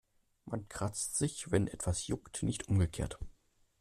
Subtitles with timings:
[0.45, 3.19] Man kratzt sich, wenn etwas juckt, nicht umgekehrt.